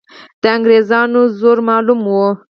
[0.41, 2.25] د انګریزانو زور معلوم وو.